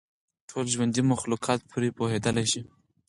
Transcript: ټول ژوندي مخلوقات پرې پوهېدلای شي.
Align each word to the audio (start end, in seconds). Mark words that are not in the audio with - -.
ټول 0.49 0.65
ژوندي 0.73 1.01
مخلوقات 1.11 1.59
پرې 1.71 1.89
پوهېدلای 1.97 2.45
شي. 2.51 2.61